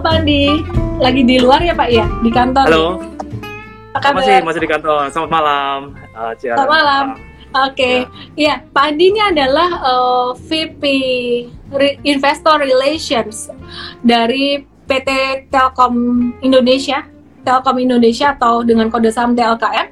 Halo 0.00 0.16
Pak 0.16 0.20
Andi, 0.24 0.44
lagi 0.96 1.22
di 1.28 1.36
luar 1.36 1.60
ya 1.60 1.76
Pak 1.76 1.88
ya, 1.92 2.08
di 2.24 2.32
kantor. 2.32 2.72
Halo. 2.72 3.04
Apa 3.92 4.00
kabar? 4.00 4.24
Masih 4.24 4.36
masih 4.48 4.60
di 4.64 4.70
kantor. 4.72 5.12
Selamat 5.12 5.28
malam. 5.28 5.78
Uh. 6.16 6.32
Selamat 6.40 6.70
malam. 6.72 7.04
Oke, 7.68 8.08
iya 8.32 8.64
Pak 8.72 8.80
Andi 8.80 9.12
ini 9.12 9.20
adalah 9.20 9.68
uh, 9.84 10.32
VP 10.40 10.82
Re- 11.68 12.00
Investor 12.00 12.64
Relations 12.64 13.52
dari 14.00 14.64
PT 14.88 15.10
Telkom 15.52 15.92
Indonesia, 16.40 17.04
Telkom 17.44 17.76
Indonesia 17.76 18.32
atau 18.32 18.64
dengan 18.64 18.88
kode 18.88 19.12
saham 19.12 19.36
TLKM. 19.36 19.84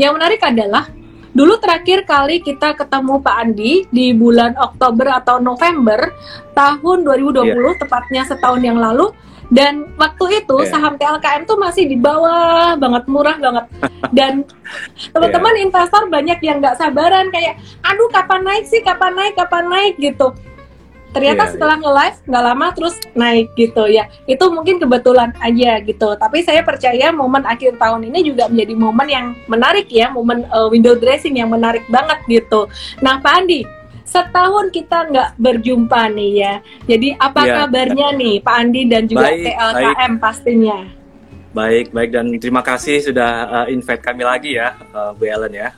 Yang 0.00 0.12
menarik 0.16 0.40
adalah 0.40 0.88
dulu 1.36 1.60
terakhir 1.60 2.08
kali 2.08 2.40
kita 2.40 2.80
ketemu 2.80 3.20
Pak 3.20 3.36
Andi 3.36 3.84
di 3.92 4.16
bulan 4.16 4.56
Oktober 4.56 5.20
atau 5.20 5.36
November 5.36 6.16
tahun 6.56 7.04
2020, 7.04 7.44
tepatnya 7.76 8.24
setahun 8.24 8.64
yang 8.64 8.80
lalu. 8.80 9.12
Dan 9.50 9.90
waktu 9.98 10.46
itu 10.46 10.56
Iya. 10.62 10.70
saham 10.70 10.94
TLKM 10.94 11.42
tuh 11.42 11.58
masih 11.58 11.90
di 11.90 11.98
bawah 11.98 12.78
banget, 12.78 13.02
murah 13.10 13.36
banget. 13.36 13.66
Dan 14.16 14.46
teman-teman 15.10 15.54
investor 15.58 16.06
banyak 16.06 16.38
yang 16.40 16.62
nggak 16.62 16.78
sabaran 16.78 17.28
kayak, 17.34 17.58
aduh 17.82 18.06
kapan 18.14 18.46
naik 18.46 18.64
sih, 18.70 18.78
kapan 18.80 19.12
naik, 19.18 19.34
kapan 19.34 19.66
naik 19.66 19.98
gitu. 19.98 20.30
Ternyata 21.10 21.42
Iya, 21.42 21.52
setelah 21.58 21.76
nge-live 21.82 22.18
nggak 22.30 22.44
lama 22.46 22.66
terus 22.70 22.94
naik 23.18 23.50
gitu 23.58 23.90
ya. 23.90 24.06
Itu 24.30 24.46
mungkin 24.54 24.78
kebetulan 24.78 25.34
aja 25.42 25.82
gitu. 25.82 26.14
Tapi 26.14 26.46
saya 26.46 26.62
percaya 26.62 27.10
momen 27.10 27.42
akhir 27.42 27.82
tahun 27.82 28.06
ini 28.06 28.30
juga 28.30 28.46
menjadi 28.46 28.74
momen 28.78 29.08
yang 29.10 29.26
menarik 29.50 29.90
ya, 29.90 30.14
momen 30.14 30.46
uh, 30.54 30.70
window 30.70 30.94
dressing 30.94 31.42
yang 31.42 31.50
menarik 31.50 31.82
banget 31.90 32.22
gitu. 32.30 32.70
Nah 33.02 33.18
Pak 33.18 33.42
Andi, 33.42 33.66
setahun 34.10 34.74
kita 34.74 35.06
nggak 35.06 35.30
berjumpa 35.38 36.10
nih 36.10 36.30
ya. 36.42 36.54
Jadi 36.90 37.14
apa 37.14 37.40
Iya. 37.46 37.54
kabarnya 37.62 38.08
nih 38.18 38.34
Pak 38.42 38.54
Andi 38.58 38.82
dan 38.90 39.02
juga 39.06 39.30
Baik, 39.30 39.44
TLKM 39.46 40.12
pastinya? 40.18 40.78
Baik, 41.50 41.86
baik 41.94 42.10
dan 42.14 42.26
terima 42.38 42.62
kasih 42.62 43.02
sudah 43.02 43.30
uh, 43.46 43.66
invite 43.70 44.02
kami 44.02 44.22
lagi 44.26 44.58
ya, 44.58 44.74
uh, 44.90 45.14
Bu 45.14 45.26
Ellen 45.30 45.54
ya. 45.54 45.70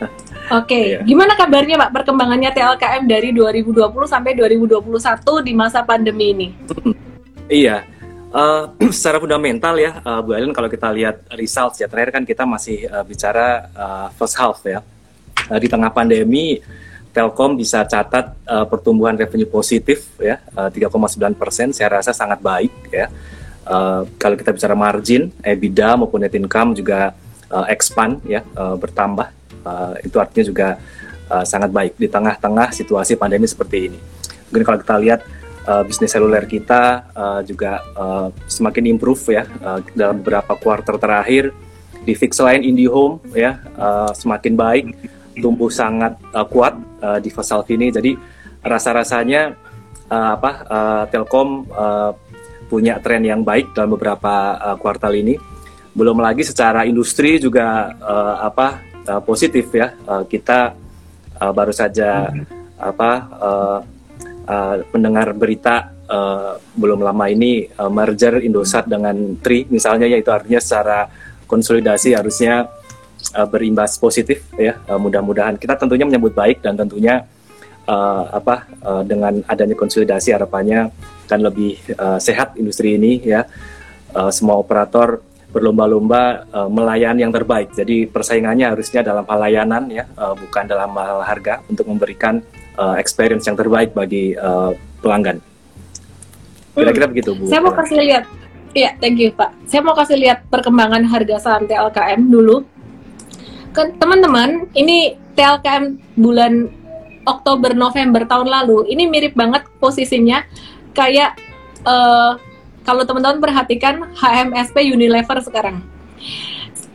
Oke, 0.60 0.96
Iya. 0.96 1.00
gimana 1.08 1.32
kabarnya 1.32 1.80
Pak 1.80 1.90
perkembangannya 1.96 2.52
TLKM 2.52 3.04
dari 3.08 3.32
2020 3.32 4.04
sampai 4.04 4.36
2021 4.36 5.40
di 5.40 5.52
masa 5.56 5.80
pandemi 5.80 6.36
ini? 6.36 6.48
Iya. 7.52 7.84
Uh, 8.32 8.64
secara 8.96 9.20
fundamental 9.20 9.76
ya, 9.76 10.00
uh, 10.04 10.24
Bu 10.24 10.32
Ellen 10.32 10.56
kalau 10.56 10.72
kita 10.72 10.88
lihat 10.88 11.28
results 11.36 11.80
ya 11.80 11.88
terakhir 11.88 12.16
kan 12.16 12.24
kita 12.24 12.48
masih 12.48 12.88
uh, 12.88 13.04
bicara 13.04 13.68
uh, 13.76 14.08
first 14.16 14.40
half 14.40 14.64
ya. 14.64 14.80
Uh, 15.52 15.60
di 15.60 15.68
tengah 15.68 15.92
pandemi 15.92 16.64
Telkom 17.12 17.60
bisa 17.60 17.84
catat 17.84 18.32
uh, 18.48 18.64
pertumbuhan 18.64 19.12
revenue 19.12 19.48
positif 19.48 20.08
ya 20.16 20.40
uh, 20.56 20.72
3,9 20.72 21.36
persen. 21.36 21.68
Saya 21.76 22.00
rasa 22.00 22.16
sangat 22.16 22.40
baik 22.40 22.72
ya. 22.88 23.12
Uh, 23.62 24.08
kalau 24.18 24.34
kita 24.34 24.50
bicara 24.50 24.74
margin, 24.74 25.30
EBITDA 25.44 25.94
maupun 25.94 26.24
net 26.24 26.34
income 26.34 26.74
juga 26.74 27.12
uh, 27.52 27.66
expand 27.68 28.18
ya 28.24 28.40
uh, 28.56 28.74
bertambah. 28.80 29.28
Uh, 29.62 29.94
itu 30.02 30.16
artinya 30.18 30.44
juga 30.48 30.68
uh, 31.30 31.44
sangat 31.44 31.70
baik 31.70 31.94
di 32.00 32.08
tengah-tengah 32.10 32.74
situasi 32.74 33.14
pandemi 33.20 33.46
seperti 33.46 33.92
ini. 33.92 33.98
Mungkin 34.50 34.64
kalau 34.64 34.78
kita 34.80 34.96
lihat 34.98 35.20
uh, 35.68 35.82
bisnis 35.86 36.10
seluler 36.10 36.44
kita 36.48 37.06
uh, 37.14 37.40
juga 37.44 37.82
uh, 37.94 38.28
semakin 38.48 38.88
improve 38.92 39.22
ya 39.30 39.44
uh, 39.62 39.78
dalam 39.94 40.18
beberapa 40.20 40.56
kuartal 40.58 40.98
terakhir 40.98 41.54
di 42.02 42.12
fixed 42.18 42.42
line 42.42 42.66
IndiHome 42.66 43.22
ya 43.36 43.62
uh, 43.78 44.10
semakin 44.10 44.54
baik 44.58 44.84
tumbuh 45.38 45.72
sangat 45.72 46.18
uh, 46.32 46.46
kuat 46.46 46.76
uh, 47.00 47.18
di 47.22 47.28
half 47.32 47.68
ini. 47.70 47.88
Jadi 47.88 48.12
rasa-rasanya 48.62 49.56
uh, 50.10 50.28
apa 50.36 50.50
uh, 50.68 51.04
Telkom 51.08 51.68
uh, 51.72 52.12
punya 52.68 52.96
tren 53.04 53.20
yang 53.24 53.44
baik 53.44 53.76
dalam 53.76 53.96
beberapa 53.96 54.56
uh, 54.56 54.76
kuartal 54.80 55.12
ini. 55.16 55.36
Belum 55.92 56.16
lagi 56.20 56.40
secara 56.40 56.88
industri 56.88 57.36
juga 57.36 57.92
uh, 58.00 58.48
apa 58.48 58.80
uh, 59.08 59.20
positif 59.20 59.68
ya. 59.72 59.92
Uh, 60.08 60.24
kita 60.24 60.72
uh, 61.36 61.52
baru 61.52 61.72
saja 61.72 62.32
apa 62.82 63.10
uh, 63.38 63.78
uh, 64.48 64.74
mendengar 64.90 65.30
berita 65.36 65.92
uh, 66.08 66.58
belum 66.74 67.04
lama 67.04 67.30
ini 67.30 67.68
uh, 67.78 67.90
merger 67.92 68.42
Indosat 68.42 68.90
dengan 68.90 69.38
Tri 69.38 69.68
misalnya 69.70 70.10
ya 70.10 70.18
itu 70.18 70.30
artinya 70.32 70.58
secara 70.58 71.06
konsolidasi 71.46 72.16
harusnya 72.16 72.66
uh, 73.34 73.46
berimbas 73.46 73.96
positif 73.96 74.42
ya. 74.58 74.78
Uh, 74.90 74.98
mudah-mudahan 74.98 75.54
kita 75.56 75.78
tentunya 75.78 76.04
menyambut 76.08 76.34
baik 76.34 76.60
dan 76.60 76.74
tentunya 76.74 77.22
uh, 77.86 78.24
apa 78.34 78.66
uh, 78.82 79.02
dengan 79.06 79.42
adanya 79.46 79.78
konsolidasi 79.78 80.34
harapannya 80.34 80.90
akan 81.30 81.40
lebih 81.46 81.78
uh, 81.96 82.18
sehat 82.18 82.58
industri 82.58 82.98
ini 82.98 83.22
ya. 83.22 83.46
Uh, 84.12 84.28
semua 84.28 84.60
operator 84.60 85.24
berlomba-lomba 85.52 86.48
uh, 86.48 86.68
melayani 86.72 87.22
yang 87.22 87.32
terbaik. 87.32 87.76
Jadi 87.76 88.08
persaingannya 88.08 88.72
harusnya 88.72 89.04
dalam 89.04 89.28
hal 89.28 89.38
layanan 89.38 89.84
ya 89.92 90.08
uh, 90.16 90.32
bukan 90.32 90.64
dalam 90.64 90.90
hal 90.96 91.20
harga 91.22 91.60
untuk 91.68 91.84
memberikan 91.86 92.40
uh, 92.80 92.96
experience 92.96 93.44
yang 93.44 93.56
terbaik 93.56 93.92
bagi 93.92 94.32
uh, 94.32 94.72
pelanggan. 95.04 95.38
Kira-kira 96.72 97.04
begitu 97.04 97.36
Bu. 97.36 97.52
Saya 97.52 97.60
mau 97.60 97.76
kasih 97.76 98.00
lihat, 98.00 98.24
ya 98.72 98.96
thank 98.96 99.20
you 99.20 99.28
Pak. 99.36 99.52
Saya 99.68 99.84
mau 99.84 99.92
kasih 99.92 100.16
lihat 100.16 100.48
perkembangan 100.48 101.04
harga 101.04 101.36
saham 101.36 101.68
TLKM 101.68 102.32
dulu. 102.32 102.64
Ke 103.72 103.88
teman-teman, 103.96 104.68
ini 104.76 105.16
TLKM 105.32 105.96
bulan 106.20 106.68
Oktober 107.24 107.72
November 107.72 108.28
tahun 108.28 108.48
lalu, 108.52 108.84
ini 108.92 109.08
mirip 109.08 109.32
banget 109.32 109.64
posisinya 109.80 110.44
kayak 110.92 111.40
eh, 111.86 112.32
kalau 112.84 113.02
teman-teman 113.06 113.40
perhatikan 113.40 114.12
HMSP 114.12 114.92
Unilever 114.92 115.38
sekarang. 115.40 115.80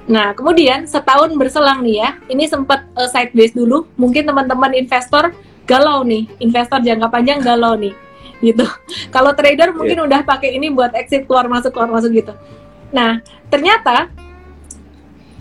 Nah, 0.07 0.31
kemudian 0.31 0.88
setahun 0.88 1.35
berselang 1.35 1.83
nih 1.83 1.95
ya, 1.99 2.09
ini 2.31 2.47
sempat 2.47 2.85
eh, 2.95 3.09
sideways 3.09 3.51
dulu. 3.57 3.89
Mungkin 3.99 4.27
teman-teman 4.27 4.77
investor 4.77 5.33
galau 5.67 6.03
nih, 6.05 6.29
investor 6.39 6.79
jangka 6.79 7.11
panjang 7.11 7.41
galau 7.44 7.75
nih, 7.75 7.91
gitu. 8.39 8.63
Kalau 9.15 9.33
trader 9.35 9.73
mungkin 9.75 10.05
udah 10.07 10.23
pakai 10.23 10.55
ini 10.55 10.71
buat 10.71 10.95
exit 10.95 11.27
keluar 11.27 11.49
masuk 11.49 11.73
keluar 11.75 11.91
masuk 11.91 12.13
gitu. 12.15 12.38
Nah, 12.94 13.19
ternyata 13.51 14.07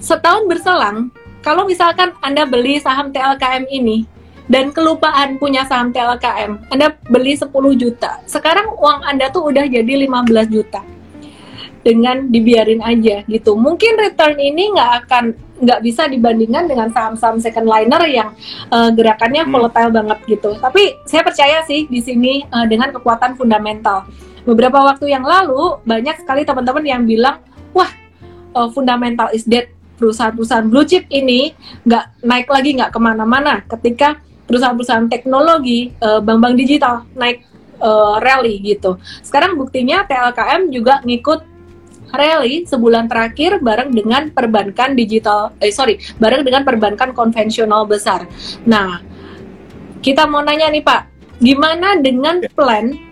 setahun 0.02 0.46
berselang, 0.50 1.14
kalau 1.46 1.62
misalkan 1.62 2.10
Anda 2.18 2.42
beli 2.42 2.82
saham 2.82 3.14
TLKM 3.14 3.70
ini 3.70 4.02
dan 4.50 4.74
kelupaan 4.74 5.38
punya 5.38 5.62
saham 5.62 5.94
TLKM, 5.94 6.74
Anda 6.74 6.98
beli 7.06 7.38
10 7.38 7.54
juta. 7.78 8.18
Sekarang 8.26 8.74
uang 8.74 9.06
Anda 9.06 9.30
tuh 9.30 9.54
udah 9.54 9.62
jadi 9.62 10.10
15 10.10 10.50
juta. 10.50 10.82
Dengan 11.86 12.26
dibiarin 12.26 12.82
aja 12.82 13.22
gitu. 13.30 13.54
Mungkin 13.54 13.94
return 13.94 14.34
ini 14.42 14.74
nggak 14.74 15.06
akan 15.06 15.24
nggak 15.62 15.80
bisa 15.86 16.10
dibandingkan 16.10 16.66
dengan 16.66 16.90
saham-saham 16.90 17.38
second 17.38 17.70
liner 17.70 18.02
yang 18.10 18.34
eh, 18.74 18.90
gerakannya 18.90 19.46
Hmm. 19.46 19.54
volatile 19.54 19.94
banget 19.94 20.18
gitu. 20.26 20.50
Tapi 20.58 20.98
saya 21.06 21.22
percaya 21.22 21.62
sih 21.62 21.86
di 21.86 22.02
sini 22.02 22.42
eh, 22.42 22.66
dengan 22.66 22.90
kekuatan 22.90 23.38
fundamental. 23.38 24.02
Beberapa 24.42 24.82
waktu 24.82 25.14
yang 25.14 25.22
lalu 25.22 25.78
banyak 25.86 26.26
sekali 26.26 26.42
teman-teman 26.42 26.82
yang 26.82 27.02
bilang, 27.06 27.38
wah 27.70 27.90
eh, 28.50 28.68
fundamental 28.74 29.30
is 29.30 29.46
dead. 29.46 29.75
Perusahaan-perusahaan 29.96 30.66
blue 30.68 30.84
chip 30.84 31.08
ini 31.08 31.52
nggak 31.84 32.24
naik 32.24 32.48
lagi 32.52 32.76
nggak 32.76 32.92
ke 32.92 32.98
mana-mana 33.00 33.64
ketika 33.64 34.20
perusahaan-perusahaan 34.46 35.10
teknologi, 35.10 35.90
eh, 35.96 36.20
bank-bank 36.22 36.54
digital 36.56 37.04
naik 37.18 37.42
eh, 37.76 38.16
rally 38.24 38.56
gitu. 38.64 38.96
Sekarang 39.20 39.60
buktinya 39.60 40.08
TLKM 40.08 40.72
juga 40.72 41.04
ngikut 41.04 41.56
rally 42.14 42.64
sebulan 42.64 43.10
terakhir 43.10 43.58
bareng 43.60 43.90
dengan 43.92 44.30
perbankan 44.30 44.94
digital, 44.94 45.52
eh 45.58 45.74
sorry, 45.74 45.98
bareng 46.16 46.46
dengan 46.46 46.62
perbankan 46.62 47.12
konvensional 47.12 47.84
besar. 47.84 48.24
Nah, 48.64 49.02
kita 50.00 50.24
mau 50.24 50.40
nanya 50.40 50.70
nih 50.70 50.84
Pak, 50.86 51.02
gimana 51.42 51.98
dengan 51.98 52.40
plan 52.54 53.05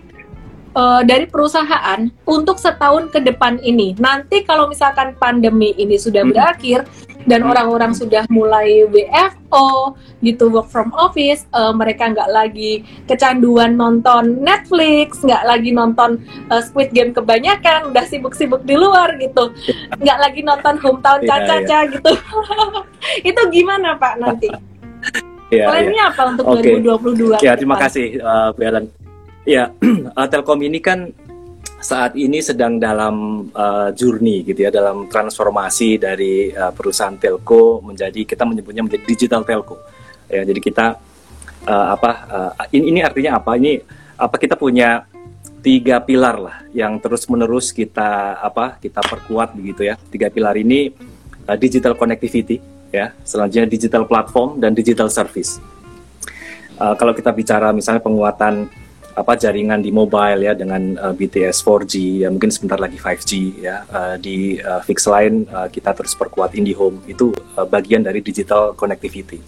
eh, 0.75 1.01
dari 1.07 1.25
perusahaan 1.25 1.99
untuk 2.27 2.59
setahun 2.59 3.07
ke 3.09 3.19
depan 3.19 3.57
ini? 3.59 3.95
Nanti 3.95 4.43
kalau 4.43 4.67
misalkan 4.67 5.15
pandemi 5.15 5.71
ini 5.75 5.95
sudah 5.95 6.21
Hmm. 6.21 6.31
berakhir 6.31 6.83
dan 7.25 7.41
Hmm. 7.41 7.49
orang-orang 7.49 7.91
sudah 7.91 8.21
mulai 8.29 8.85
WFO 8.85 9.95
gitu 10.19 10.51
work 10.51 10.69
from 10.69 10.93
office, 10.93 11.47
eh, 11.49 11.73
mereka 11.73 12.11
nggak 12.11 12.29
lagi 12.29 12.83
kecanduan 13.07 13.73
nonton 13.73 14.43
Netflix, 14.43 15.23
nggak 15.23 15.41
lagi 15.41 15.71
nonton 15.71 16.19
eh, 16.51 16.61
Squid 16.61 16.91
Game 16.91 17.15
kebanyakan, 17.15 17.89
udah 17.89 18.05
sibuk-sibuk 18.05 18.61
di 18.61 18.75
luar 18.75 19.15
gitu, 19.17 19.49
nggak 20.03 20.19
lagi 20.19 20.41
nonton 20.43 20.75
Hometown 20.77 21.23
Iya, 21.23 21.29
Caca-Caca 21.31 21.79
gitu. 21.89 22.11
Itu 23.29 23.41
gimana 23.49 23.95
Pak 23.95 24.13
nanti? 24.17 24.49
Iya, 25.49 25.61
iya. 25.61 25.65
Plannya 25.69 26.03
apa 26.09 26.23
untuk 26.33 26.45
Oke. 26.51 26.73
2022? 26.81 27.37
Ya, 27.39 27.53
ke 27.53 27.61
terima 27.61 27.77
depan? 27.77 27.85
kasih 27.85 28.05
uh, 28.17 28.49
Bu 28.51 28.61
Ellen. 28.65 28.85
Ya, 29.45 29.69
uh, 30.17 30.27
Telkom 30.27 30.57
ini 30.65 30.81
kan 30.81 31.13
saat 31.77 32.17
ini 32.17 32.41
sedang 32.41 32.81
dalam 32.81 33.45
uh, 33.53 33.93
journey 33.93 34.41
gitu 34.41 34.65
ya, 34.65 34.73
dalam 34.73 35.05
transformasi 35.05 36.01
dari 36.01 36.49
uh, 36.49 36.73
perusahaan 36.73 37.13
telco 37.13 37.77
menjadi 37.85 38.25
kita 38.25 38.41
menyebutnya 38.41 38.81
menjadi 38.81 39.05
digital 39.05 39.45
telco. 39.45 39.77
Ya, 40.25 40.41
jadi 40.41 40.57
kita 40.57 40.97
uh, 41.69 41.87
apa 41.93 42.11
uh, 42.25 42.51
ini, 42.73 42.89
ini 42.89 42.99
artinya 43.05 43.37
apa? 43.37 43.53
Ini 43.53 43.85
apa 44.17 44.33
kita 44.41 44.57
punya 44.57 45.05
tiga 45.61 46.01
pilar 46.01 46.41
lah 46.41 46.57
yang 46.73 46.97
terus 46.97 47.29
menerus 47.29 47.69
kita 47.69 48.41
apa 48.41 48.81
kita 48.81 49.05
perkuat 49.05 49.53
begitu 49.53 49.85
ya. 49.85 49.93
Tiga 50.09 50.33
pilar 50.33 50.57
ini 50.57 50.89
uh, 51.45 51.53
digital 51.53 51.93
connectivity 51.93 52.57
ya, 52.89 53.13
selanjutnya 53.21 53.69
digital 53.69 54.09
platform 54.09 54.57
dan 54.57 54.73
digital 54.73 55.05
service. 55.13 55.61
Uh, 56.81 56.97
kalau 56.97 57.13
kita 57.13 57.29
bicara 57.29 57.69
misalnya 57.69 58.01
penguatan 58.01 58.73
apa 59.15 59.39
jaringan 59.39 59.79
di 59.79 59.95
mobile 59.95 60.43
ya 60.43 60.51
dengan 60.51 60.99
uh, 60.99 61.15
BTS 61.15 61.63
4G 61.63 62.23
ya 62.23 62.27
mungkin 62.27 62.51
sebentar 62.51 62.75
lagi 62.75 62.99
5G 62.99 63.31
ya 63.63 63.87
uh, 63.87 64.15
di 64.19 64.59
uh, 64.59 64.83
fixed 64.83 65.07
line 65.07 65.47
uh, 65.47 65.71
kita 65.71 65.95
terus 65.95 66.11
perkuat 66.19 66.51
IndiHome 66.51 66.99
itu 67.07 67.31
uh, 67.55 67.63
bagian 67.63 68.03
dari 68.03 68.19
digital 68.19 68.75
connectivity. 68.75 69.39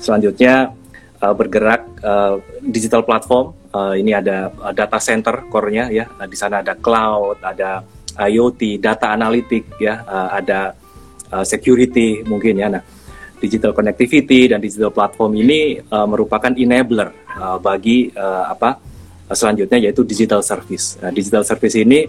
Selanjutnya 0.00 0.72
uh, 1.20 1.34
bergerak 1.36 1.84
uh, 2.00 2.40
digital 2.64 3.04
platform 3.04 3.52
uh, 3.76 3.92
ini 3.92 4.16
ada 4.16 4.48
uh, 4.56 4.72
data 4.72 4.96
center 4.96 5.44
core-nya 5.52 5.92
ya 5.92 6.08
uh, 6.08 6.24
di 6.24 6.36
sana 6.40 6.64
ada 6.64 6.72
cloud, 6.72 7.44
ada 7.44 7.84
IoT, 8.18 8.82
data 8.82 9.14
analitik 9.14 9.78
ya, 9.78 10.02
uh, 10.02 10.28
ada 10.34 10.74
uh, 11.30 11.46
security 11.46 12.26
mungkin 12.26 12.58
ya. 12.58 12.66
Nah, 12.66 12.82
digital 13.38 13.70
connectivity 13.70 14.50
dan 14.50 14.58
digital 14.58 14.90
platform 14.90 15.38
ini 15.38 15.78
uh, 15.78 16.06
merupakan 16.10 16.50
enabler 16.50 17.14
uh, 17.38 17.58
bagi 17.62 18.10
uh, 18.12 18.50
apa 18.50 18.82
selanjutnya 19.32 19.88
yaitu 19.88 20.02
digital 20.04 20.42
service. 20.42 20.96
Nah, 21.00 21.12
digital 21.12 21.44
service 21.44 21.76
ini 21.76 22.08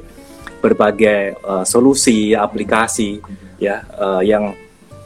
berbagai 0.60 1.40
uh, 1.44 1.64
solusi 1.64 2.36
aplikasi 2.36 3.24
ya 3.60 3.84
uh, 3.96 4.24
yang 4.24 4.56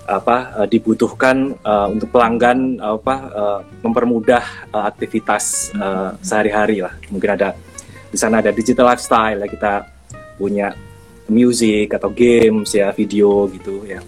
apa 0.04 0.64
uh, 0.64 0.68
dibutuhkan 0.68 1.56
uh, 1.64 1.88
untuk 1.88 2.12
pelanggan 2.12 2.75
apa 2.81 3.16
uh, 3.31 3.60
mempermudah 3.86 4.44
uh, 4.74 4.84
aktivitas 4.90 5.72
uh, 5.80 6.18
sehari-hari 6.20 6.84
lah. 6.84 6.94
Mungkin 7.08 7.40
ada 7.40 7.56
di 8.12 8.18
sana 8.20 8.44
ada 8.44 8.52
digital 8.54 8.94
lifestyle 8.94 9.42
ya 9.42 9.48
kita 9.48 9.74
punya 10.38 10.75
music 11.31 11.96
atau 11.96 12.12
games 12.12 12.75
ya 12.75 12.92
video 12.92 13.48
gitu 13.50 13.88
ya. 13.88 14.04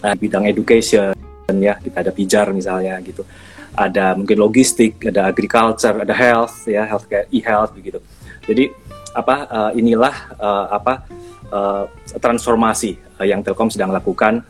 Nah, 0.00 0.12
bidang 0.16 0.48
education 0.48 1.14
ya 1.50 1.74
kita 1.82 2.06
ada 2.06 2.12
pijar 2.14 2.54
misalnya 2.54 2.94
gitu 3.02 3.26
ada 3.74 4.18
mungkin 4.18 4.38
logistik 4.38 4.98
ada 5.06 5.30
agriculture 5.30 5.94
ada 5.94 6.14
health 6.14 6.66
ya 6.66 6.82
healthcare 6.86 7.26
e-health 7.30 7.74
begitu 7.74 7.98
jadi 8.46 8.74
apa 9.14 9.36
uh, 9.50 9.70
inilah 9.74 10.14
uh, 10.38 10.66
apa 10.74 11.06
uh, 11.50 11.84
transformasi 12.18 12.98
uh, 13.18 13.26
yang 13.26 13.42
Telkom 13.42 13.70
sedang 13.70 13.90
lakukan 13.90 14.42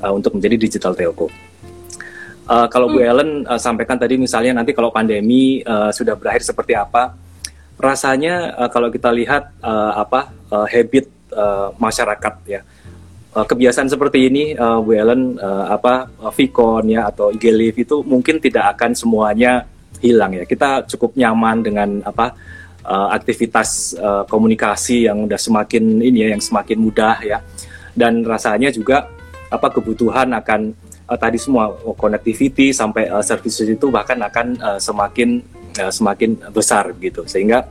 uh, 0.00 0.12
untuk 0.12 0.36
menjadi 0.36 0.56
digital 0.56 0.96
telco 0.96 1.28
uh, 2.48 2.66
kalau 2.68 2.88
Bu 2.88 3.00
hmm. 3.00 3.10
Ellen 3.10 3.30
uh, 3.44 3.60
sampaikan 3.60 4.00
tadi 4.00 4.16
misalnya 4.16 4.56
nanti 4.56 4.72
kalau 4.72 4.88
pandemi 4.88 5.60
uh, 5.64 5.92
sudah 5.92 6.16
berakhir 6.16 6.44
seperti 6.44 6.72
apa 6.72 7.16
rasanya 7.76 8.56
uh, 8.56 8.68
kalau 8.72 8.88
kita 8.88 9.12
lihat 9.12 9.52
uh, 9.60 10.00
apa 10.00 10.32
uh, 10.48 10.64
habit 10.64 11.12
uh, 11.36 11.76
masyarakat 11.76 12.34
ya 12.48 12.60
uh, 13.36 13.44
kebiasaan 13.44 13.92
seperti 13.92 14.32
ini 14.32 14.44
uh, 14.56 14.80
Bu 14.80 14.96
uh, 14.96 15.04
apa 15.68 16.08
Vicon 16.32 16.88
ya 16.88 17.12
atau 17.12 17.28
IG 17.28 17.52
Live 17.52 17.76
itu 17.84 18.00
mungkin 18.00 18.40
tidak 18.40 18.76
akan 18.76 18.96
semuanya 18.96 19.68
hilang 20.00 20.32
ya. 20.32 20.44
Kita 20.48 20.88
cukup 20.88 21.12
nyaman 21.20 21.60
dengan 21.60 21.88
apa 22.00 22.32
uh, 22.84 23.08
aktivitas 23.12 23.92
uh, 24.00 24.24
komunikasi 24.24 25.08
yang 25.08 25.28
udah 25.28 25.36
semakin 25.36 26.00
ini 26.00 26.24
ya 26.24 26.28
yang 26.32 26.42
semakin 26.42 26.78
mudah 26.80 27.16
ya. 27.20 27.38
Dan 27.96 28.24
rasanya 28.24 28.72
juga 28.72 29.08
apa 29.48 29.68
kebutuhan 29.72 30.32
akan 30.36 30.72
uh, 31.08 31.18
tadi 31.18 31.36
semua 31.40 31.72
connectivity 31.96 32.72
sampai 32.72 33.08
uh, 33.08 33.24
services 33.24 33.68
itu 33.68 33.88
bahkan 33.88 34.20
akan 34.20 34.46
uh, 34.60 34.78
semakin 34.80 35.40
uh, 35.80 35.92
semakin 35.92 36.36
besar 36.52 36.92
gitu. 37.00 37.24
Sehingga 37.28 37.64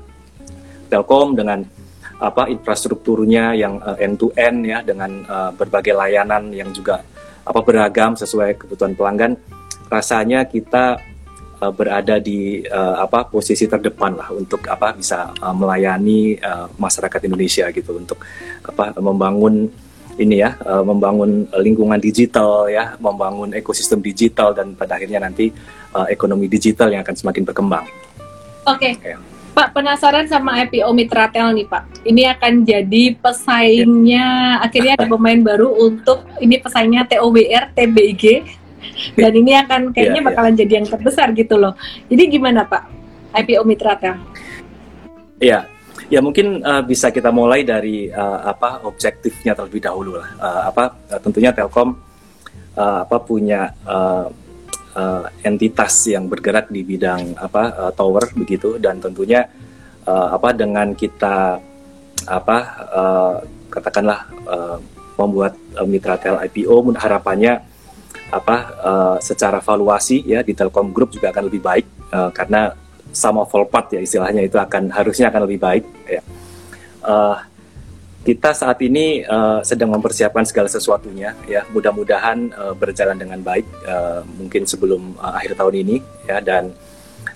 Telkom 0.86 1.34
dengan 1.34 1.66
apa 2.20 2.48
infrastrukturnya 2.48 3.56
yang 3.56 3.80
uh, 3.84 4.00
end 4.00 4.16
to 4.16 4.32
end 4.40 4.64
ya 4.64 4.80
dengan 4.80 5.24
uh, 5.28 5.52
berbagai 5.52 5.92
layanan 5.92 6.48
yang 6.56 6.72
juga 6.72 7.04
apa 7.46 7.60
beragam 7.62 8.16
sesuai 8.16 8.56
kebutuhan 8.58 8.96
pelanggan 8.96 9.36
rasanya 9.92 10.48
kita 10.48 10.98
uh, 11.60 11.72
berada 11.76 12.18
di 12.18 12.64
uh, 12.66 13.04
apa 13.04 13.28
posisi 13.28 13.68
terdepan 13.68 14.16
lah 14.16 14.32
untuk 14.32 14.64
apa 14.66 14.96
bisa 14.96 15.30
uh, 15.44 15.54
melayani 15.54 16.40
uh, 16.40 16.72
masyarakat 16.80 17.22
Indonesia 17.28 17.68
gitu 17.70 18.00
untuk 18.00 18.24
apa 18.64 18.96
membangun 18.98 19.68
ini 20.16 20.40
ya 20.40 20.56
uh, 20.64 20.84
membangun 20.88 21.44
lingkungan 21.60 22.00
digital 22.00 22.72
ya 22.72 22.96
membangun 23.04 23.52
ekosistem 23.52 24.00
digital 24.00 24.56
dan 24.56 24.72
pada 24.72 24.96
akhirnya 24.96 25.20
nanti 25.20 25.52
uh, 25.92 26.08
ekonomi 26.08 26.48
digital 26.48 26.88
yang 26.88 27.04
akan 27.04 27.16
semakin 27.16 27.44
berkembang. 27.44 27.86
Oke. 28.66 28.96
Okay. 28.96 29.14
Okay. 29.14 29.35
Pak 29.56 29.72
penasaran 29.72 30.28
sama 30.28 30.60
IPO 30.68 30.92
Mitratel 30.92 31.56
nih 31.56 31.64
Pak. 31.64 32.04
Ini 32.04 32.36
akan 32.36 32.68
jadi 32.68 33.16
pesaingnya 33.16 34.60
akhirnya 34.60 35.00
ada 35.00 35.08
pemain 35.08 35.40
baru 35.40 35.72
untuk 35.80 36.28
ini 36.44 36.60
pesaingnya 36.60 37.08
TOBR, 37.08 37.72
TBG 37.72 38.44
dan 39.16 39.32
ini 39.32 39.56
akan 39.56 39.96
kayaknya 39.96 40.20
yeah, 40.20 40.28
bakalan 40.28 40.54
yeah. 40.54 40.60
jadi 40.60 40.74
yang 40.84 40.88
terbesar 40.92 41.28
gitu 41.32 41.56
loh. 41.56 41.72
Jadi 42.12 42.24
gimana 42.28 42.68
Pak 42.68 42.84
IPO 43.32 43.64
Mitratel? 43.64 44.20
Iya. 45.40 45.72
Ya 46.06 46.20
mungkin 46.22 46.62
uh, 46.62 46.84
bisa 46.86 47.10
kita 47.10 47.32
mulai 47.34 47.66
dari 47.66 48.12
uh, 48.12 48.52
apa 48.52 48.84
objektifnya 48.84 49.56
terlebih 49.56 49.82
dahulu 49.82 50.20
lah. 50.20 50.30
Uh, 50.38 50.62
apa 50.70 50.84
tentunya 51.24 51.50
Telkom 51.50 51.96
uh, 52.76 53.00
apa 53.08 53.18
punya 53.24 53.72
uh, 53.88 54.30
uh, 54.96 55.28
entitas 55.44 56.08
yang 56.08 56.26
bergerak 56.26 56.72
di 56.72 56.82
bidang 56.82 57.36
apa 57.38 57.64
uh, 57.76 57.92
tower 57.92 58.32
begitu 58.34 58.80
dan 58.80 58.98
tentunya 58.98 59.46
uh, 60.08 60.34
apa 60.34 60.56
dengan 60.56 60.96
kita 60.96 61.60
apa 62.26 62.58
uh, 62.90 63.36
katakanlah 63.70 64.26
uh, 64.48 64.78
membuat 65.20 65.54
uh, 65.78 65.86
Mitratel 65.86 66.42
IPO 66.50 66.96
harapannya 66.98 67.62
apa 68.34 68.58
uh, 68.82 69.18
secara 69.22 69.62
valuasi 69.62 70.26
ya 70.26 70.42
di 70.42 70.58
Telkom 70.58 70.90
Group 70.90 71.14
juga 71.14 71.30
akan 71.30 71.44
lebih 71.46 71.62
baik 71.62 71.86
uh, 72.10 72.34
karena 72.34 72.74
sama 73.16 73.48
full 73.48 73.70
part 73.70 73.94
ya 73.94 74.02
istilahnya 74.02 74.44
itu 74.44 74.60
akan 74.60 74.92
harusnya 74.92 75.32
akan 75.32 75.42
lebih 75.48 75.60
baik 75.62 75.86
ya. 76.10 76.22
Uh, 77.06 77.38
kita 78.26 78.58
saat 78.58 78.82
ini 78.82 79.22
uh, 79.22 79.62
sedang 79.62 79.94
mempersiapkan 79.94 80.42
segala 80.50 80.66
sesuatunya 80.66 81.38
ya. 81.46 81.62
Mudah-mudahan 81.70 82.50
uh, 82.58 82.74
berjalan 82.74 83.14
dengan 83.22 83.38
baik 83.46 83.70
uh, 83.86 84.26
mungkin 84.42 84.66
sebelum 84.66 85.14
uh, 85.22 85.38
akhir 85.38 85.54
tahun 85.54 85.86
ini 85.86 85.96
ya. 86.26 86.42
Dan 86.42 86.74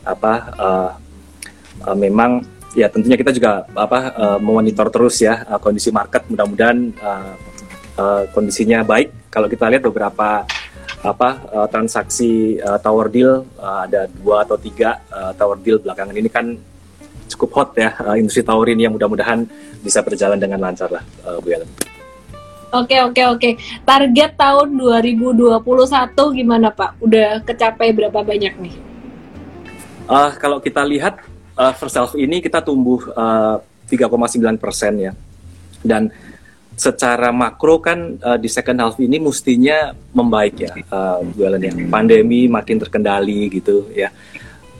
apa 0.01 0.33
uh, 0.57 0.91
uh, 1.86 1.94
memang 1.94 2.41
ya 2.74 2.89
tentunya 2.89 3.22
kita 3.22 3.29
juga 3.29 3.69
apa 3.77 4.00
uh, 4.17 4.39
memonitor 4.41 4.89
terus 4.89 5.22
ya 5.22 5.46
uh, 5.46 5.62
kondisi 5.62 5.93
market. 5.93 6.25
Mudah-mudahan 6.25 6.77
uh, 6.98 7.34
uh, 8.01 8.24
kondisinya 8.34 8.81
baik. 8.81 9.29
Kalau 9.29 9.46
kita 9.46 9.69
lihat 9.69 9.86
beberapa 9.86 10.41
apa 11.00 11.29
uh, 11.53 11.67
transaksi 11.69 12.58
uh, 12.60 12.81
tower 12.81 13.08
deal 13.08 13.46
uh, 13.62 13.86
ada 13.86 14.10
dua 14.10 14.43
atau 14.43 14.58
tiga 14.58 15.00
uh, 15.13 15.31
tower 15.38 15.55
deal 15.62 15.79
belakangan 15.79 16.17
ini 16.17 16.27
kan 16.27 16.58
cukup 17.29 17.50
hot 17.53 17.69
ya 17.77 17.93
uh, 18.01 18.17
industri 18.17 18.41
tower 18.41 18.65
ini 18.67 18.89
yang 18.89 18.93
mudah-mudahan 18.93 19.45
bisa 19.86 20.01
berjalan 20.01 20.41
dengan 20.41 20.59
lancar 20.59 20.89
lah 20.89 21.03
uh, 21.24 21.38
Bu 21.38 21.53
Ellen. 21.53 21.69
Oke 22.69 23.01
oke 23.01 23.21
oke. 23.33 23.50
Target 23.81 24.38
tahun 24.38 24.77
2021 24.77 25.57
gimana 26.38 26.69
Pak? 26.69 27.01
Udah 27.01 27.41
kecapai 27.41 27.89
berapa 27.89 28.21
banyak 28.21 28.53
nih? 28.62 28.75
Uh, 30.05 30.29
kalau 30.38 30.62
kita 30.62 30.86
lihat 30.86 31.17
uh, 31.57 31.74
first 31.74 31.98
half 31.98 32.13
ini 32.13 32.41
kita 32.41 32.62
tumbuh 32.62 33.01
uh, 33.17 33.57
3,9 33.89 34.62
persen 34.62 34.93
ya. 35.01 35.12
Dan 35.81 36.13
secara 36.77 37.33
makro 37.33 37.81
kan 37.81 38.21
uh, 38.21 38.38
di 38.38 38.45
second 38.45 38.77
half 38.77 38.95
ini 39.01 39.17
mestinya 39.17 39.89
membaik 40.13 40.55
ya, 40.62 40.74
uh, 40.93 41.25
Bu 41.25 41.50
Ellen 41.50 41.65
ya. 41.65 41.74
Pandemi 41.89 42.45
makin 42.45 42.77
terkendali 42.77 43.50
gitu 43.50 43.89
ya 43.98 44.13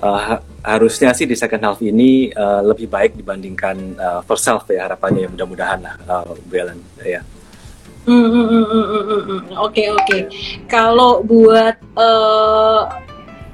uh, 0.03 0.39
harusnya 0.63 1.12
sih 1.15 1.27
di 1.27 1.36
second 1.36 1.63
half 1.63 1.79
ini 1.84 2.32
uh, 2.36 2.63
lebih 2.63 2.88
baik 2.88 3.15
dibandingkan 3.15 3.96
uh, 3.96 4.20
first 4.24 4.48
half 4.48 4.68
ya 4.68 4.88
harapannya 4.88 5.27
ya 5.27 5.29
mudah-mudahan 5.32 5.79
lah 5.84 5.96
uh, 6.08 6.34
Belen 6.48 6.79
ya. 7.03 7.22
Hmm, 8.08 8.25
hmm, 8.25 8.48
hmm, 8.50 9.41
oke 9.60 9.84
oke. 10.01 10.18
Kalau 10.65 11.22
buat 11.22 11.77
uh, 11.94 12.89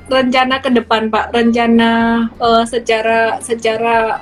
rencana 0.07 0.61
ke 0.63 0.69
depan 0.71 1.11
Pak, 1.11 1.33
rencana 1.33 2.23
uh, 2.39 2.63
secara 2.63 3.41
secara 3.41 4.21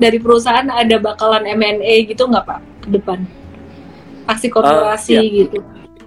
dari 0.00 0.16
perusahaan 0.16 0.64
ada 0.70 0.96
bakalan 0.96 1.44
M&A 1.60 2.08
gitu 2.08 2.24
nggak 2.24 2.46
Pak 2.46 2.60
ke 2.86 2.88
depan? 2.94 3.18
Aksi 4.24 4.48
korporasi 4.48 5.12
uh, 5.18 5.20
ya. 5.20 5.30
gitu. 5.44 5.58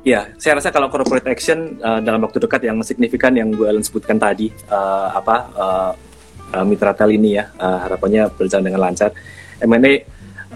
Ya, 0.09 0.25
saya 0.41 0.57
rasa 0.57 0.73
kalau 0.73 0.89
corporate 0.89 1.29
action 1.29 1.77
uh, 1.85 2.01
dalam 2.01 2.25
waktu 2.25 2.41
dekat 2.41 2.65
yang 2.65 2.81
signifikan 2.81 3.29
yang 3.37 3.53
Bu 3.53 3.69
Ellen 3.69 3.85
sebutkan 3.85 4.17
tadi, 4.17 4.49
uh, 4.65 5.13
apa 5.13 5.35
uh, 5.53 6.65
mitra 6.65 6.97
tel 6.97 7.13
ini 7.13 7.37
ya, 7.37 7.45
uh, 7.61 7.85
harapannya 7.85 8.25
berjalan 8.33 8.73
dengan 8.73 8.89
lancar. 8.89 9.13
M&A 9.61 10.01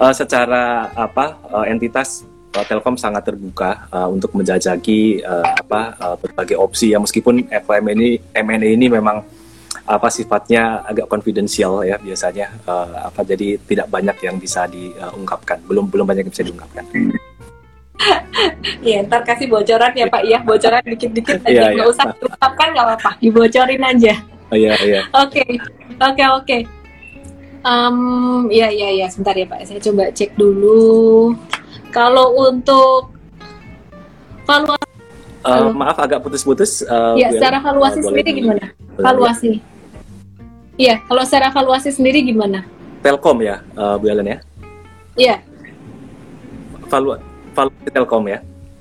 uh, 0.02 0.10
secara 0.10 0.90
apa 0.98 1.38
uh, 1.54 1.70
entitas 1.70 2.26
uh, 2.58 2.66
Telkom 2.66 2.98
sangat 2.98 3.30
terbuka 3.30 3.86
uh, 3.94 4.10
untuk 4.10 4.34
menjajaki 4.34 5.22
uh, 5.22 5.46
apa 5.46 6.02
uh, 6.02 6.16
berbagai 6.18 6.58
opsi. 6.58 6.90
Ya 6.90 6.98
meskipun 6.98 7.46
FMN 7.46 7.94
ini 7.94 8.18
M&A 8.34 8.70
ini 8.74 8.90
memang 8.90 9.22
apa 9.86 10.10
sifatnya 10.10 10.82
agak 10.82 11.06
konfidensial 11.06 11.86
ya 11.86 12.02
biasanya 12.02 12.58
uh, 12.66 13.06
apa 13.06 13.22
jadi 13.22 13.62
tidak 13.70 13.86
banyak 13.86 14.18
yang 14.18 14.42
bisa 14.42 14.66
diungkapkan. 14.66 15.62
Belum 15.70 15.86
belum 15.94 16.10
banyak 16.10 16.26
yang 16.26 16.34
bisa 16.34 16.42
diungkapkan 16.42 16.90
Iya, 18.82 19.06
ntar 19.06 19.22
kasih 19.24 19.48
bocoran 19.48 19.94
ya 19.94 20.06
Pak 20.08 20.24
ya, 20.26 20.40
bocoran 20.42 20.82
dikit-dikit 20.84 21.40
aja, 21.42 21.50
Iya, 21.50 21.64
nggak 21.72 21.88
iya. 21.88 21.94
usah 21.94 22.06
diungkapkan 22.12 22.68
nggak 22.74 22.86
apa-apa, 22.86 23.12
dibocorin 23.18 23.82
aja. 23.82 24.14
oh, 24.50 24.58
iya 24.58 24.74
iya 24.82 25.02
Oke, 25.16 25.44
oke, 25.96 26.24
oke. 26.36 26.58
Em, 27.64 27.98
ya, 28.52 28.68
ya, 28.68 28.90
ya, 28.92 29.06
sebentar 29.08 29.32
ya 29.34 29.48
Pak, 29.48 29.64
saya 29.64 29.80
coba 29.80 30.12
cek 30.12 30.36
dulu. 30.36 31.32
Kalau 31.90 32.34
untuk 32.44 33.14
valuasi, 34.44 34.82
Uh, 35.44 35.60
Halo. 35.60 35.76
maaf 35.76 36.00
agak 36.00 36.24
putus-putus 36.24 36.88
uh, 36.88 37.20
ya 37.20 37.28
secara 37.28 37.60
valuasi 37.60 38.00
Uh, 38.00 38.08
sendiri 38.08 38.32
di- 38.32 38.40
gimana? 38.40 38.64
boleh 38.64 39.04
Valuasi. 39.04 39.52
Iya, 40.80 41.04
kalau 41.04 41.24
secara 41.28 41.52
valuasi 41.52 41.92
sendiri 41.92 42.24
gimana? 42.24 42.64
ya. 42.64 43.04
Telkom 43.04 43.44
ya 43.44 43.60
uh, 43.76 44.00
Bu 44.00 44.08
Ellen 44.08 44.24
ya 44.24 44.40
Iya, 45.14 45.36
valu 46.88 47.20
valuasi 47.54 47.90
Telkom 47.94 48.26
ya 48.28 48.40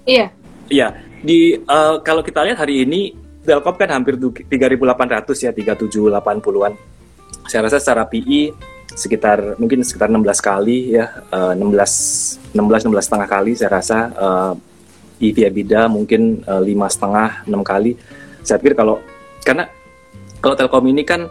iya, 0.09 0.27
Iya, 0.73 0.89
di 1.21 1.61
eh, 1.61 1.95
kalau 2.01 2.25
kita 2.25 2.41
lihat 2.49 2.57
hari 2.57 2.89
ini 2.89 3.13
Telkom 3.45 3.77
kan 3.77 3.93
hampir 3.93 4.17
tu- 4.17 4.33
3.800 4.33 5.43
ya, 5.45 5.51
3780-an. 5.53 6.73
Saya 7.51 7.67
rasa 7.69 7.77
secara 7.83 8.09
PI 8.09 8.55
sekitar 8.97 9.57
mungkin 9.61 9.85
sekitar 9.85 10.09
16 10.09 10.41
kali 10.41 10.97
ya, 10.97 11.13
eh, 11.29 11.53
16 11.59 12.41
16 12.57 12.89
16 12.89 13.05
setengah 13.05 13.29
kali 13.29 13.53
saya 13.53 13.71
rasa 13.77 13.99
eh, 14.17 14.53
EV 15.29 15.53
EBITDA 15.53 15.93
mungkin 15.93 16.41
eh, 16.41 16.63
lima 16.65 16.89
setengah 16.89 17.45
enam 17.45 17.61
kali. 17.61 17.99
Saya 18.41 18.57
pikir 18.57 18.73
kalau 18.73 19.03
karena 19.45 19.69
kalau 20.41 20.55
Telkom 20.57 20.89
ini 20.89 21.03
kan 21.05 21.27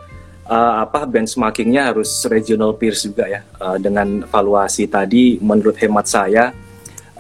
eh, 0.46 0.74
apa 0.86 1.08
benchmarkingnya 1.10 1.96
harus 1.96 2.28
regional 2.30 2.76
peers 2.78 3.08
juga 3.08 3.26
ya 3.26 3.42
Eh, 3.62 3.78
dengan 3.78 4.26
valuasi 4.26 4.86
tadi 4.86 5.38
menurut 5.42 5.78
hemat 5.78 6.06
saya 6.10 6.50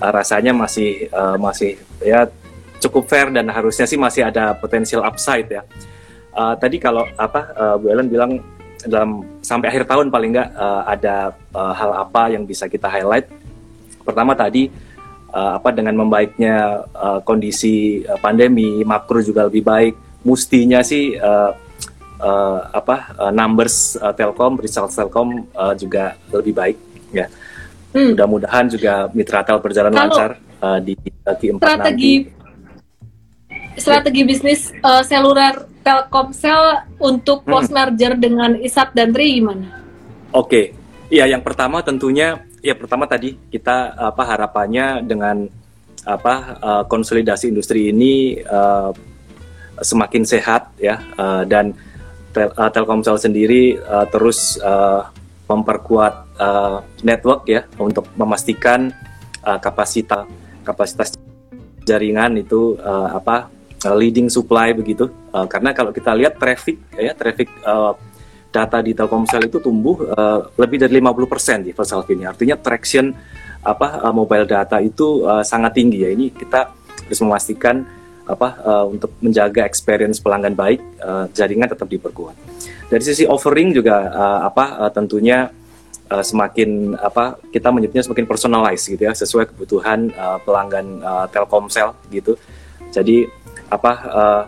eh, 0.01 0.11
rasanya 0.11 0.51
masih 0.51 1.07
eh, 1.07 1.37
masih 1.37 1.71
ya 2.01 2.25
cukup 2.81 3.05
fair 3.05 3.29
dan 3.29 3.45
harusnya 3.53 3.85
sih 3.85 3.95
masih 4.01 4.25
ada 4.25 4.57
potensial 4.57 5.05
upside 5.05 5.47
ya. 5.47 5.61
Eh, 6.33 6.55
tadi 6.57 6.81
kalau 6.81 7.05
apa 7.15 7.41
eh, 7.53 7.75
Bu 7.77 7.85
Ellen 7.93 8.09
bilang 8.09 8.41
dalam 8.81 9.21
sampai 9.45 9.69
akhir 9.69 9.85
tahun 9.85 10.09
paling 10.09 10.33
nggak 10.33 10.49
eh, 10.57 10.83
ada 10.89 11.15
eh, 11.37 11.73
hal 11.77 11.91
apa 11.93 12.33
yang 12.33 12.43
bisa 12.49 12.65
kita 12.65 12.89
highlight. 12.89 13.29
Pertama 14.01 14.33
tadi 14.33 14.71
eh, 15.29 15.51
apa 15.61 15.69
dengan 15.69 15.93
membaiknya 16.01 16.87
eh, 16.89 17.19
kondisi 17.21 18.01
pandemi 18.19 18.81
makro 18.81 19.21
juga 19.21 19.45
lebih 19.45 19.61
baik. 19.61 19.93
Mustinya 20.25 20.81
sih 20.81 21.13
eh, 21.13 21.51
eh, 22.21 22.59
apa 22.73 23.13
eh, 23.27 23.31
numbers 23.33 23.97
eh, 23.97 24.13
Telkom, 24.17 24.57
results 24.57 24.97
Telkom 24.97 25.45
eh, 25.51 25.73
juga 25.77 26.17
lebih 26.33 26.53
baik 26.53 26.77
ya. 27.13 27.27
Hmm. 27.91 28.15
Mudah-mudahan 28.15 28.65
juga 28.71 29.11
mitra 29.11 29.43
tel 29.43 29.59
berjalan 29.59 29.91
Kalau 29.91 30.01
lancar 30.07 30.29
eh, 30.39 30.79
di 30.79 30.93
Q4 30.95 31.59
strategi 31.59 32.13
nanti. 32.23 32.39
strategi 33.75 34.21
bisnis 34.23 34.71
eh, 34.71 35.03
seluler 35.03 35.67
Telkomsel 35.81 36.93
untuk 37.01 37.41
Hmm. 37.41 37.51
post 37.57 37.69
merger 37.73 38.13
dengan 38.13 38.53
Isat 38.55 38.93
dan 38.93 39.09
Tri 39.11 39.41
gimana? 39.41 39.81
Oke, 40.31 40.71
iya 41.09 41.25
yang 41.25 41.41
pertama 41.41 41.81
tentunya 41.81 42.39
ya 42.61 42.77
pertama 42.77 43.09
tadi 43.09 43.33
kita 43.49 43.97
apa 43.97 44.23
harapannya 44.23 45.01
dengan 45.01 45.49
apa 46.05 46.33
eh, 46.61 46.83
konsolidasi 46.85 47.49
industri 47.49 47.89
ini 47.89 48.37
eh, 48.39 48.91
semakin 49.81 50.23
sehat 50.23 50.77
ya 50.77 51.01
eh, 51.17 51.43
dan 51.49 51.73
tel, 52.31 52.53
eh, 52.53 52.69
Telkomsel 52.71 53.17
sendiri 53.17 53.75
eh, 53.75 54.05
terus 54.13 54.61
eh, 54.61 55.01
memperkuat 55.51 56.13
eh, 56.39 56.77
network 57.03 57.43
ya 57.51 57.67
untuk 57.75 58.07
memastikan 58.15 58.95
eh, 59.43 59.59
kapasitas 59.59 60.23
kapasitas 60.63 61.19
jaringan 61.83 62.39
itu 62.39 62.79
eh, 62.79 63.09
apa 63.11 63.51
eh, 63.83 63.95
leading 63.99 64.31
supply 64.31 64.71
begitu 64.71 65.11
Eh, 65.31 65.47
karena 65.47 65.71
kalau 65.71 65.95
kita 65.95 66.11
lihat 66.11 66.35
traffic 66.35 66.75
ya 66.91 67.15
traffic 67.15 67.47
eh, 67.47 67.93
data 68.51 68.83
di 68.83 68.91
Telkomsel 68.91 69.47
itu 69.47 69.63
tumbuh 69.63 69.95
eh, 70.11 70.39
lebih 70.59 70.83
dari 70.83 70.99
50% 70.99 71.67
di 71.67 71.71
first 71.71 71.95
half 71.95 72.07
ini. 72.11 72.27
Artinya 72.27 72.59
traction 72.59 73.15
apa 73.63 74.03
eh, 74.03 74.13
mobile 74.13 74.43
data 74.43 74.83
itu 74.83 75.23
eh, 75.23 75.43
sangat 75.47 75.79
tinggi 75.79 76.03
ya. 76.03 76.11
Ini 76.11 76.35
kita 76.35 76.67
harus 77.07 77.19
memastikan 77.23 77.87
apa 78.31 78.47
eh, 78.63 78.85
untuk 78.87 79.11
menjaga 79.19 79.67
experience 79.67 80.23
pelanggan 80.23 80.55
baik, 80.55 80.79
eh, 80.79 81.25
jaringan 81.35 81.67
tetap 81.67 81.91
diperkuat. 81.91 82.35
Dari 82.87 83.03
sisi 83.03 83.27
offering 83.27 83.75
juga 83.75 84.07
eh, 84.07 84.39
apa 84.47 84.87
eh, 84.87 84.91
tentunya 84.95 85.51
eh, 86.07 86.23
semakin 86.23 86.95
apa 86.95 87.35
kita 87.51 87.67
menyebutnya 87.75 88.07
semakin 88.07 88.25
personalized 88.25 88.87
gitu 88.87 89.03
ya, 89.03 89.11
sesuai 89.11 89.51
kebutuhan 89.51 90.07
eh, 90.09 90.37
pelanggan 90.47 90.87
eh, 91.03 91.25
Telkomsel 91.35 91.91
gitu. 92.09 92.39
Jadi 92.95 93.27
apa 93.67 93.93
eh, 94.07 94.43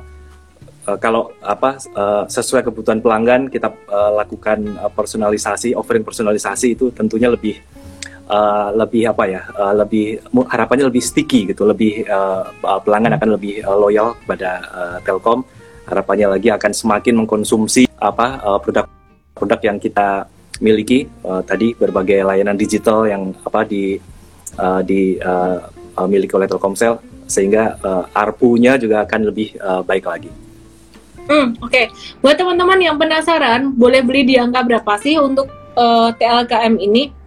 Uh, 0.83 0.99
kalau 0.99 1.31
apa 1.39 1.79
uh, 1.95 2.27
sesuai 2.27 2.59
kebutuhan 2.67 2.99
pelanggan 2.99 3.47
kita 3.47 3.71
uh, 3.87 4.19
lakukan 4.19 4.75
uh, 4.83 4.91
personalisasi, 4.91 5.71
offering 5.79 6.03
personalisasi 6.03 6.75
itu 6.75 6.91
tentunya 6.91 7.31
lebih 7.31 7.55
uh, 8.29 8.69
lebih 8.75 9.09
apa 9.09 9.23
ya, 9.27 9.41
uh, 9.55 9.73
lebih 9.73 10.19
harapannya 10.47 10.87
lebih 10.87 11.03
sticky 11.03 11.51
gitu, 11.51 11.67
lebih 11.67 12.05
uh, 12.07 12.47
uh, 12.63 12.79
pelanggan 12.83 13.17
akan 13.17 13.29
lebih 13.35 13.63
uh, 13.63 13.77
loyal 13.77 14.15
kepada 14.23 14.49
uh, 14.71 14.97
Telkom. 15.03 15.43
Harapannya 15.83 16.39
lagi 16.39 16.47
akan 16.47 16.71
semakin 16.71 17.13
mengkonsumsi 17.23 17.91
apa 17.99 18.39
uh, 18.39 18.59
produk-produk 18.59 19.59
yang 19.67 19.77
kita 19.83 20.27
miliki 20.63 21.11
uh, 21.27 21.43
tadi 21.43 21.75
berbagai 21.75 22.23
layanan 22.23 22.55
digital 22.55 23.03
yang 23.03 23.35
apa 23.43 23.67
di 23.67 23.99
uh, 24.55 24.79
di 24.79 25.19
uh, 25.19 25.59
uh, 25.99 26.07
miliki 26.07 26.31
oleh 26.39 26.47
Telkomsel 26.47 27.03
sehingga 27.27 27.75
uh, 27.83 28.03
ARPU-nya 28.15 28.79
juga 28.79 29.03
akan 29.03 29.31
lebih 29.31 29.55
uh, 29.59 29.83
baik 29.83 30.07
lagi. 30.07 30.31
Hmm, 31.23 31.55
oke. 31.63 31.81
Buat 32.19 32.35
teman-teman 32.35 32.79
yang 32.83 32.99
penasaran, 32.99 33.71
boleh 33.71 34.03
beli 34.03 34.27
di 34.27 34.35
angka 34.35 34.59
berapa 34.67 34.93
sih 34.99 35.15
untuk 35.15 35.47
eh, 35.75 36.09
TLKM 36.19 36.75
ini? 36.83 37.22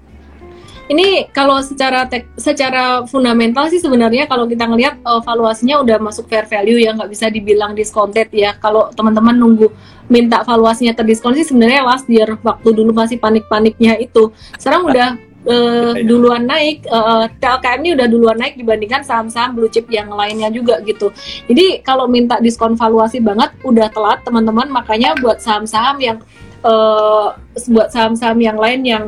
Ini 0.87 1.35
kalau 1.35 1.59
secara 1.67 2.07
tek- 2.07 2.31
secara 2.39 3.03
fundamental 3.11 3.67
sih 3.67 3.83
sebenarnya 3.83 4.31
kalau 4.31 4.47
kita 4.47 4.71
ngelihat 4.71 5.03
eh, 5.03 5.21
valuasinya 5.27 5.83
udah 5.83 5.99
masuk 5.99 6.31
fair 6.31 6.47
value 6.47 6.79
ya 6.79 6.95
nggak 6.95 7.11
bisa 7.11 7.27
dibilang 7.27 7.75
discounted 7.75 8.31
ya. 8.31 8.55
Kalau 8.63 8.95
teman-teman 8.95 9.35
nunggu 9.35 9.67
minta 10.07 10.47
valuasinya 10.47 10.95
terdiskon 10.95 11.35
sih 11.35 11.43
sebenarnya 11.43 11.83
last 11.83 12.07
year 12.07 12.39
waktu 12.39 12.69
dulu 12.71 12.95
masih 12.95 13.19
panik-paniknya 13.19 13.99
itu. 13.99 14.31
Sekarang 14.55 14.87
udah 14.87 15.11
Iya. 15.47 16.03
duluan 16.11 16.43
naik, 16.43 16.83
eh, 16.91 17.25
TLKM 17.39 17.79
ini 17.87 17.91
udah 17.95 18.07
duluan 18.11 18.35
naik 18.35 18.59
dibandingkan 18.59 19.07
saham-saham 19.07 19.55
blue 19.55 19.71
chip 19.71 19.87
yang 19.87 20.11
lainnya 20.11 20.51
juga 20.51 20.83
gitu. 20.83 21.15
Jadi 21.47 21.87
kalau 21.87 22.11
minta 22.11 22.43
diskon 22.43 22.75
valuasi 22.75 23.23
banget 23.23 23.55
udah 23.63 23.87
telat 23.95 24.27
teman-teman 24.27 24.67
makanya 24.67 25.15
buat 25.23 25.39
saham-saham 25.39 26.03
yang 26.03 26.19
eh, 26.67 27.27
buat 27.71 27.95
saham-saham 27.95 28.39
yang 28.43 28.59
lain 28.59 28.83
yang 28.83 29.05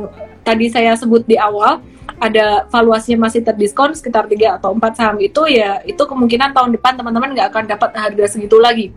tadi 0.49 0.73
saya 0.73 0.97
sebut 0.97 1.28
di 1.28 1.37
awal 1.37 1.85
ada 2.17 2.64
valuasinya 2.73 3.28
masih 3.28 3.45
terdiskon 3.45 3.93
sekitar 3.93 4.25
3 4.25 4.57
atau 4.57 4.73
4 4.73 4.97
saham 4.97 5.17
itu 5.21 5.45
ya 5.45 5.85
itu 5.85 6.00
kemungkinan 6.00 6.57
tahun 6.57 6.73
depan 6.81 6.97
teman-teman 6.97 7.37
nggak 7.37 7.49
akan 7.52 7.64
dapat 7.69 7.90
harga 7.93 8.25
segitu 8.33 8.57
lagi 8.57 8.88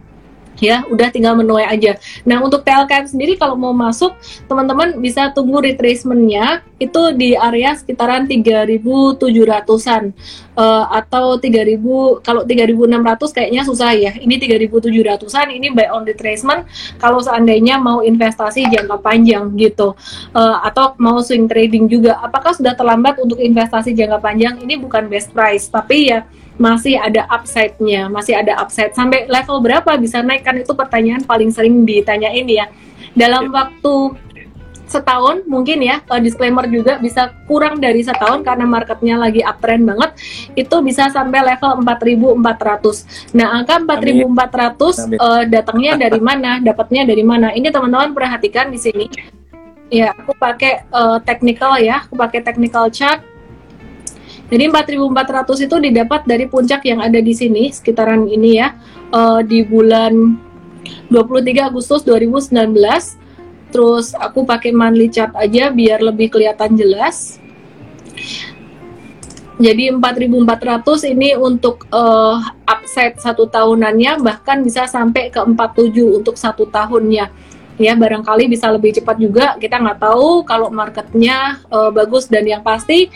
ya 0.61 0.85
udah 0.87 1.09
tinggal 1.09 1.33
menuai 1.33 1.65
aja. 1.65 1.97
Nah 2.23 2.39
untuk 2.39 2.61
TLKM 2.61 3.09
sendiri 3.09 3.33
kalau 3.35 3.57
mau 3.57 3.73
masuk 3.73 4.13
teman-teman 4.45 5.01
bisa 5.01 5.33
tunggu 5.33 5.59
retracementnya 5.65 6.61
itu 6.77 7.01
di 7.17 7.33
area 7.33 7.73
sekitaran 7.73 8.29
3.700an 8.29 10.13
Eh, 10.51 10.85
atau 10.91 11.39
3.000 11.39 12.19
kalau 12.19 12.43
3.600 12.43 13.31
kayaknya 13.31 13.63
susah 13.63 13.95
ya. 13.95 14.11
Ini 14.13 14.35
3.700an 14.35 15.47
ini 15.47 15.71
buy 15.71 15.87
on 15.95 16.03
retracement 16.03 16.67
kalau 16.99 17.23
seandainya 17.23 17.79
mau 17.79 18.03
investasi 18.03 18.67
jangka 18.67 18.99
panjang 18.99 19.47
gitu 19.55 19.95
Eh, 20.35 20.57
atau 20.67 20.93
mau 20.99 21.23
swing 21.23 21.47
trading 21.47 21.87
juga. 21.87 22.19
Apakah 22.19 22.51
sudah 22.51 22.75
terlambat 22.75 23.17
untuk 23.23 23.39
investasi 23.39 23.95
jangka 23.95 24.19
panjang? 24.19 24.59
Ini 24.59 24.75
bukan 24.75 25.07
best 25.07 25.31
price 25.31 25.71
tapi 25.71 26.11
ya 26.11 26.27
masih 26.59 26.99
ada 26.99 27.27
upside-nya, 27.31 28.09
masih 28.11 28.35
ada 28.37 28.57
upside. 28.59 28.91
Sampai 28.95 29.27
level 29.29 29.61
berapa 29.63 29.95
bisa 29.99 30.19
naik 30.23 30.43
kan 30.43 30.57
itu 30.59 30.71
pertanyaan 30.75 31.23
paling 31.23 31.49
sering 31.53 31.83
ditanyain 31.87 32.47
ya. 32.47 32.65
Dalam 33.15 33.51
Ya. 33.51 33.63
waktu 33.63 33.95
setahun 34.91 35.47
mungkin 35.47 35.79
ya 35.79 36.03
eh, 36.03 36.19
disclaimer 36.19 36.67
juga 36.67 36.99
bisa 36.99 37.31
kurang 37.47 37.79
dari 37.79 38.03
setahun 38.03 38.43
karena 38.43 38.67
marketnya 38.67 39.15
lagi 39.15 39.39
uptrend 39.39 39.87
banget 39.87 40.11
itu 40.59 40.75
bisa 40.83 41.07
sampai 41.07 41.39
level 41.47 41.79
4.400 41.79 43.31
nah 43.31 43.55
angka 43.55 43.79
4.400 43.87 44.27
Amin. 44.27 45.15
eh, 45.15 45.43
datangnya 45.47 45.91
dari 45.95 46.19
mana 46.27 46.59
dapatnya 46.59 47.07
dari 47.07 47.23
mana 47.23 47.55
ini 47.55 47.71
teman-teman 47.71 48.11
perhatikan 48.11 48.67
di 48.67 48.79
sini 48.83 49.07
ya 49.87 50.11
aku 50.11 50.35
pakai 50.35 50.83
eh, 50.83 51.17
technical 51.23 51.79
ya 51.79 52.03
aku 52.03 52.19
pakai 52.19 52.43
technical 52.43 52.91
chart 52.91 53.23
jadi 54.51 54.67
4.400 54.67 55.63
itu 55.63 55.75
didapat 55.79 56.27
dari 56.27 56.43
puncak 56.43 56.83
yang 56.83 56.99
ada 56.99 57.23
di 57.23 57.31
sini 57.31 57.71
sekitaran 57.71 58.27
ini 58.27 58.59
ya 58.59 58.75
eh, 59.15 59.39
di 59.47 59.63
bulan 59.63 60.35
23 61.07 61.71
Agustus 61.71 62.03
2019 62.03 62.51
terus 63.71 64.11
aku 64.11 64.43
pakai 64.43 64.75
monthly 64.75 65.07
chart 65.07 65.31
aja 65.39 65.71
biar 65.71 66.03
lebih 66.03 66.27
kelihatan 66.27 66.75
jelas. 66.75 67.39
Jadi 69.61 69.93
4.400 69.93 71.13
ini 71.13 71.37
untuk 71.37 71.85
uh, 71.93 72.41
upside 72.65 73.21
satu 73.21 73.45
tahunannya 73.45 74.19
bahkan 74.19 74.65
bisa 74.65 74.89
sampai 74.89 75.29
ke 75.29 75.37
47 75.37 76.01
untuk 76.17 76.35
satu 76.35 76.65
tahunnya. 76.67 77.29
Ya 77.77 77.93
barangkali 77.93 78.49
bisa 78.49 78.73
lebih 78.73 78.97
cepat 78.99 79.21
juga. 79.21 79.55
Kita 79.61 79.79
nggak 79.79 80.01
tahu 80.01 80.43
kalau 80.49 80.73
marketnya 80.73 81.61
uh, 81.69 81.93
bagus 81.93 82.25
dan 82.25 82.43
yang 82.49 82.65
pasti 82.65 83.13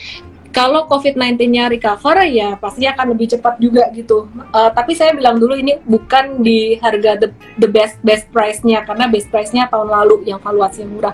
kalau 0.56 0.88
COVID-19-nya 0.88 1.68
recover 1.68 2.24
ya 2.32 2.56
pasti 2.56 2.88
akan 2.88 3.12
lebih 3.12 3.36
cepat 3.36 3.60
juga 3.60 3.92
gitu. 3.92 4.32
Uh, 4.56 4.72
tapi 4.72 4.96
saya 4.96 5.12
bilang 5.12 5.36
dulu 5.36 5.60
ini 5.60 5.84
bukan 5.84 6.40
di 6.40 6.80
harga 6.80 7.20
the, 7.20 7.28
the 7.60 7.68
best 7.68 8.00
best 8.08 8.32
price-nya 8.32 8.88
karena 8.88 9.12
best 9.12 9.28
price-nya 9.28 9.68
tahun 9.68 9.92
lalu 9.92 10.24
yang 10.24 10.40
valuasi 10.40 10.88
murah. 10.88 11.12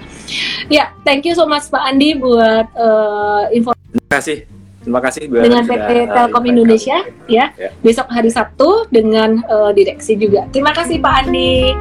Ya, 0.69 0.93
thank 1.01 1.25
you 1.25 1.33
so 1.33 1.49
much 1.49 1.65
Pak 1.73 1.81
Andi 1.81 2.21
buat 2.21 2.69
uh, 2.77 3.49
info. 3.49 3.73
Terima 3.73 4.13
kasih. 4.13 4.37
Terima 4.81 5.01
kasih 5.01 5.29
Bu 5.29 5.45
dengan 5.45 5.61
PT 5.65 5.89
uh, 5.93 6.05
Telkom 6.09 6.45
Indonesia 6.45 6.97
ya. 7.25 7.53
ya. 7.57 7.69
Besok 7.81 8.09
hari 8.13 8.29
Sabtu 8.29 8.89
dengan 8.93 9.41
uh, 9.49 9.73
direksi 9.73 10.17
juga. 10.17 10.45
Terima 10.53 10.73
kasih 10.73 11.01
Pak 11.01 11.13
Andi. 11.25 11.73